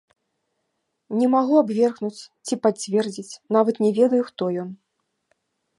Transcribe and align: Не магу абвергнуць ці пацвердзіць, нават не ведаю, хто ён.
Не 1.19 1.27
магу 1.33 1.55
абвергнуць 1.63 2.19
ці 2.45 2.53
пацвердзіць, 2.65 3.39
нават 3.59 3.75
не 3.87 3.91
ведаю, 4.01 4.23
хто 4.33 4.43
ён. 4.65 4.69